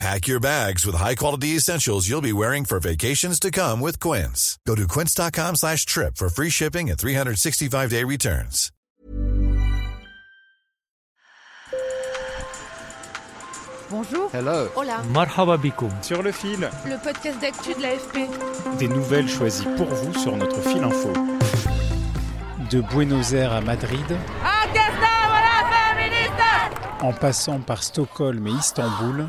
[0.00, 4.58] Pack your bags with high-quality essentials you'll be wearing for vacations to come with Quince.
[4.66, 8.70] Go to quince.com slash trip for free shipping and 365-day returns.
[13.90, 14.28] Bonjour.
[14.32, 14.68] Hello.
[14.76, 15.02] Hola.
[15.12, 15.56] Marhaba
[16.02, 18.78] Sur le fil, Le podcast d'actu de l'AFP.
[18.78, 21.12] des nouvelles choisies pour vous sur notre fil info.
[22.70, 24.16] De Buenos Aires à Madrid,
[27.02, 29.28] en passant par Stockholm et Istanbul,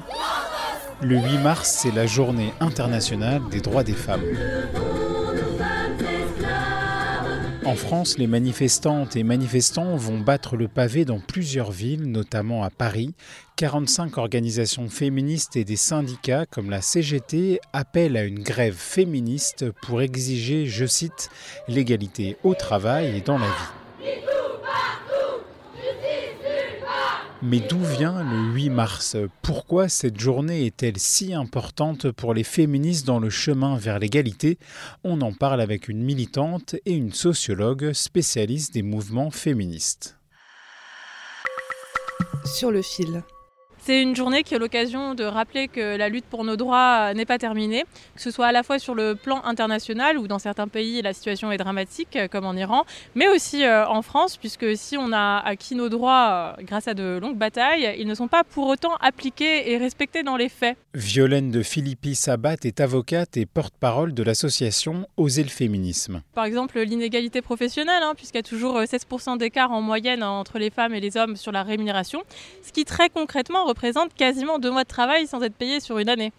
[1.01, 4.23] le 8 mars, c'est la journée internationale des droits des femmes.
[7.65, 12.69] En France, les manifestantes et manifestants vont battre le pavé dans plusieurs villes, notamment à
[12.69, 13.15] Paris.
[13.55, 20.01] 45 organisations féministes et des syndicats comme la CGT appellent à une grève féministe pour
[20.01, 21.29] exiger, je cite,
[21.67, 23.84] l'égalité au travail et dans la vie.
[27.41, 29.17] Mais d'où vient le 8 mars?
[29.41, 34.57] Pourquoi cette journée est-elle si importante pour les féministes dans le chemin vers l'égalité?
[35.03, 40.17] On en parle avec une militante et une sociologue spécialiste des mouvements féministes.
[42.45, 43.23] Sur le fil.
[43.85, 47.27] C'est une journée qui est l'occasion de rappeler que la lutte pour nos droits n'est
[47.27, 47.83] pas terminée,
[48.15, 51.13] que ce soit à la fois sur le plan international où dans certains pays la
[51.13, 55.37] situation est dramatique comme en Iran, mais aussi euh, en France puisque si on a
[55.37, 58.95] acquis nos droits euh, grâce à de longues batailles, ils ne sont pas pour autant
[59.01, 60.79] appliqués et respectés dans les faits.
[60.95, 66.23] Violaine de Philippi Sabat est avocate et porte-parole de l'association Oser le féminisme.
[66.33, 70.57] Par exemple l'inégalité professionnelle, hein, puisqu'il y a toujours euh, 16% d'écart en moyenne entre
[70.57, 72.23] les femmes et les hommes sur la rémunération,
[72.65, 76.09] ce qui très concrètement représente quasiment deux mois de travail sans être payé sur une
[76.09, 76.31] année.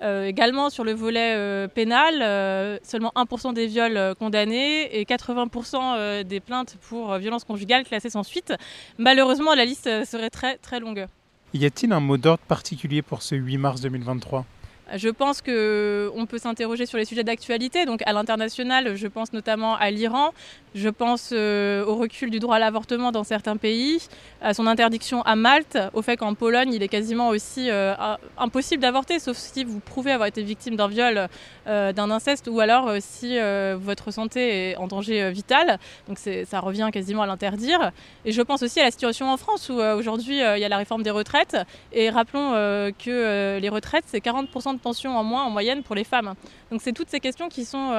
[0.00, 5.76] Euh, également sur le volet euh, pénal, euh, seulement 1% des viols condamnés et 80%
[5.76, 8.54] euh, des plaintes pour violences conjugales classées sans suite.
[8.96, 11.06] Malheureusement, la liste serait très très longue.
[11.52, 14.44] Y a-t-il un mot d'ordre particulier pour ce 8 mars 2023
[14.94, 17.84] Je pense qu'on peut s'interroger sur les sujets d'actualité.
[17.84, 20.32] Donc à l'international, je pense notamment à l'Iran,
[20.78, 23.98] je pense euh, au recul du droit à l'avortement dans certains pays,
[24.40, 27.94] à son interdiction à Malte, au fait qu'en Pologne, il est quasiment aussi euh,
[28.38, 31.28] impossible d'avorter, sauf si vous prouvez avoir été victime d'un viol,
[31.66, 33.36] euh, d'un inceste, ou alors si
[33.76, 35.78] votre santé est en danger vital.
[36.06, 37.90] Donc ça revient quasiment à l'interdire.
[38.24, 40.76] Et je pense aussi à la situation en France, où aujourd'hui, il y a la
[40.76, 41.56] réforme des retraites.
[41.92, 42.52] Et rappelons
[42.98, 46.34] que les retraites, c'est 40% de pension en moins en moyenne pour les femmes.
[46.70, 47.90] Donc c'est toutes ces questions qui sont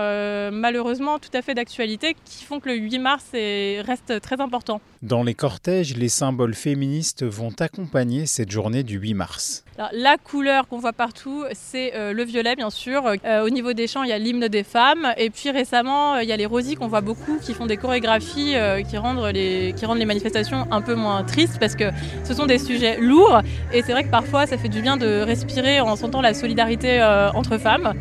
[0.51, 4.79] malheureusement tout à fait d'actualité, qui font que le 8 mars est- reste très important.
[5.01, 9.63] Dans les cortèges, les symboles féministes vont accompagner cette journée du 8 mars.
[9.77, 13.01] Alors, la couleur qu'on voit partout, c'est euh, le violet, bien sûr.
[13.25, 15.07] Euh, au niveau des chants, il y a l'hymne des femmes.
[15.17, 17.77] Et puis récemment, euh, il y a les rosies qu'on voit beaucoup, qui font des
[17.77, 21.85] chorégraphies euh, qui, rendent les, qui rendent les manifestations un peu moins tristes, parce que
[22.25, 23.41] ce sont des sujets lourds.
[23.73, 27.01] Et c'est vrai que parfois, ça fait du bien de respirer en sentant la solidarité
[27.33, 27.93] entre femmes.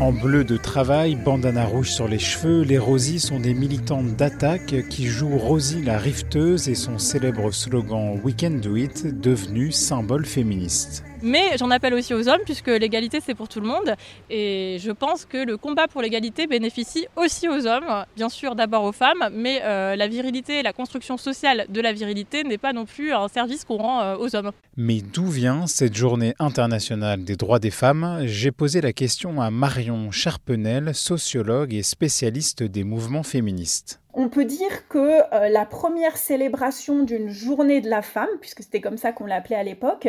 [0.00, 4.74] En bleu de travail, bandana rouge sur les cheveux, les Rosies sont des militantes d'attaque
[4.88, 10.24] qui jouent Rosie la rifteuse et son célèbre slogan We can do it, devenu symbole
[10.24, 11.04] féministe.
[11.22, 13.94] Mais j'en appelle aussi aux hommes, puisque l'égalité, c'est pour tout le monde.
[14.30, 18.84] Et je pense que le combat pour l'égalité bénéficie aussi aux hommes, bien sûr d'abord
[18.84, 22.72] aux femmes, mais euh, la virilité et la construction sociale de la virilité n'est pas
[22.72, 24.52] non plus un service qu'on rend euh, aux hommes.
[24.76, 28.20] Mais d'où vient cette journée internationale des droits des femmes?
[28.24, 34.00] J'ai posé la question à Marion Charpenel, sociologue et spécialiste des mouvements féministes.
[34.12, 34.98] On peut dire que
[35.34, 39.56] euh, la première célébration d'une journée de la femme, puisque c'était comme ça qu'on l'appelait
[39.56, 40.08] à l'époque,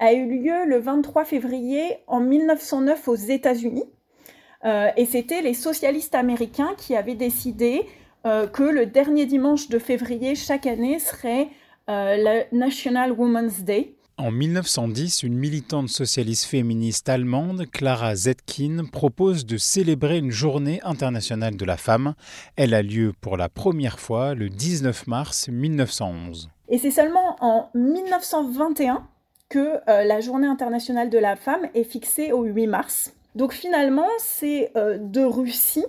[0.00, 3.84] a eu lieu le 23 février en 1909 aux États-Unis.
[4.64, 7.86] Euh, et c'était les socialistes américains qui avaient décidé
[8.26, 11.48] euh, que le dernier dimanche de février chaque année serait
[11.88, 13.94] euh, le National Women's Day.
[14.16, 21.56] En 1910, une militante socialiste féministe allemande, Clara Zetkin, propose de célébrer une journée internationale
[21.56, 22.14] de la femme.
[22.56, 26.50] Elle a lieu pour la première fois le 19 mars 1911.
[26.68, 29.06] Et c'est seulement en 1921
[29.50, 33.12] que euh, la journée internationale de la femme est fixée au 8 mars.
[33.34, 35.84] Donc finalement, c'est euh, de Russie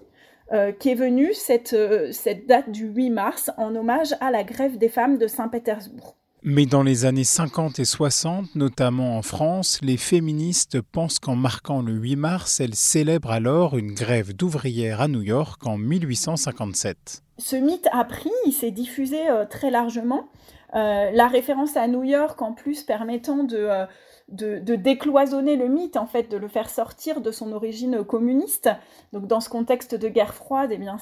[0.51, 1.75] euh, qu'est venue cette,
[2.11, 6.17] cette date du 8 mars en hommage à la grève des femmes de Saint-Pétersbourg.
[6.43, 11.83] Mais dans les années 50 et 60, notamment en France, les féministes pensent qu'en marquant
[11.83, 17.21] le 8 mars, elles célèbrent alors une grève d'ouvrières à New York en 1857.
[17.37, 19.19] Ce mythe a pris, il s'est diffusé
[19.51, 20.29] très largement.
[20.73, 23.85] Euh, la référence à New York, en plus, permettant de, euh,
[24.29, 28.69] de, décloisonner le mythe, en fait, de le faire sortir de son origine communiste.
[29.11, 30.97] Donc, dans ce contexte de guerre froide, eh bien,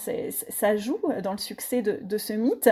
[0.50, 2.69] ça joue dans le succès de, de ce mythe.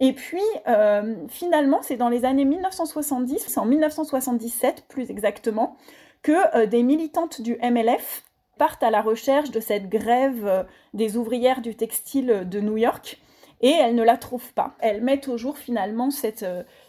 [0.00, 5.76] Et puis, euh, finalement, c'est dans les années 1970, c'est en 1977 plus exactement,
[6.22, 8.24] que des militantes du MLF
[8.56, 13.20] partent à la recherche de cette grève des ouvrières du textile de New York.
[13.62, 14.76] Et elles ne la trouvent pas.
[14.80, 16.44] Elles mettent au jour finalement cette,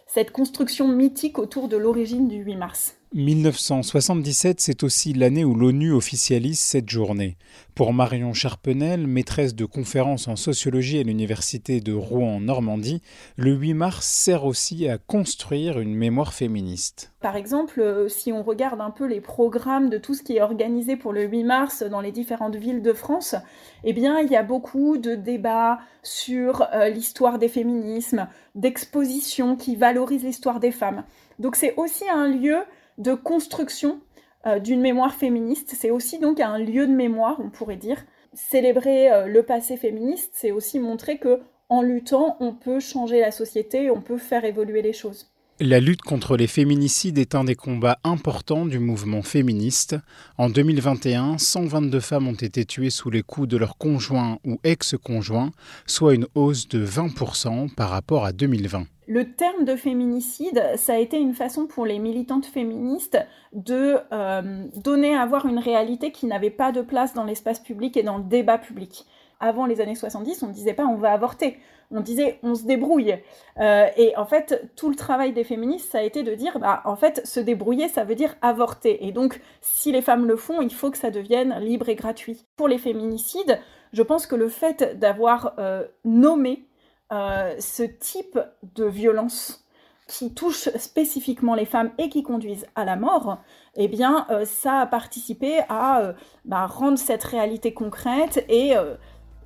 [0.07, 2.97] cette construction mythique autour de l'origine du 8 mars.
[3.15, 7.37] 1977, c'est aussi l'année où l'ONU officialise cette journée.
[7.75, 13.03] Pour Marion Charpenel, maîtresse de conférences en sociologie à l'université de Rouen en Normandie,
[13.37, 17.13] le 8 mars sert aussi à construire une mémoire féministe.
[17.21, 20.41] Par exemple, euh, si on regarde un peu les programmes de tout ce qui est
[20.41, 23.35] organisé pour le 8 mars dans les différentes villes de France,
[23.83, 29.75] eh bien, il y a beaucoup de débats sur euh, l'histoire des féminismes, d'expositions qui
[29.75, 31.03] valorisent l'histoire des femmes.
[31.37, 32.57] Donc c'est aussi un lieu
[32.97, 33.99] de construction
[34.45, 35.73] euh, d'une mémoire féministe.
[35.77, 38.03] C'est aussi donc un lieu de mémoire, on pourrait dire.
[38.33, 43.31] Célébrer euh, le passé féministe, c'est aussi montrer que en luttant, on peut changer la
[43.31, 45.33] société, on peut faire évoluer les choses.
[45.59, 49.95] La lutte contre les féminicides est un des combats importants du mouvement féministe.
[50.37, 55.51] En 2021, 122 femmes ont été tuées sous les coups de leur conjoint ou ex-conjoint,
[55.85, 58.87] soit une hausse de 20% par rapport à 2020.
[59.07, 63.17] Le terme de féminicide, ça a été une façon pour les militantes féministes
[63.51, 67.97] de euh, donner à voir une réalité qui n'avait pas de place dans l'espace public
[67.97, 69.05] et dans le débat public.
[69.41, 71.59] Avant les années 70, on ne disait pas on va avorter,
[71.91, 73.17] on disait on se débrouille.
[73.59, 76.81] Euh, et en fait, tout le travail des féministes, ça a été de dire bah,
[76.85, 79.05] en fait, se débrouiller, ça veut dire avorter.
[79.05, 82.45] Et donc, si les femmes le font, il faut que ça devienne libre et gratuit.
[82.55, 83.59] Pour les féminicides,
[83.91, 86.65] je pense que le fait d'avoir euh, nommé
[87.11, 88.39] euh, ce type
[88.75, 89.65] de violence
[90.07, 93.39] qui touche spécifiquement les femmes et qui conduisent à la mort,
[93.75, 96.13] eh bien, euh, ça a participé à euh,
[96.45, 98.73] bah, rendre cette réalité concrète et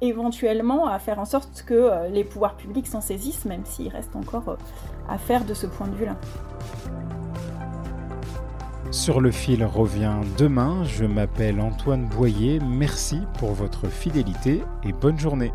[0.01, 4.57] éventuellement à faire en sorte que les pouvoirs publics s'en saisissent, même s'il reste encore
[5.09, 6.15] à faire de ce point de vue-là.
[8.91, 10.83] Sur le fil revient demain.
[10.85, 12.59] Je m'appelle Antoine Boyer.
[12.59, 15.51] Merci pour votre fidélité et bonne journée.